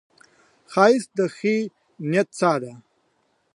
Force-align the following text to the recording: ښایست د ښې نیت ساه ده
ښایست 0.71 1.09
د 1.17 1.19
ښې 1.35 1.55
نیت 2.09 2.29
ساه 2.39 2.57
ده 2.61 2.73